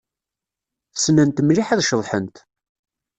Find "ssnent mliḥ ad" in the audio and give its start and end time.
0.95-1.81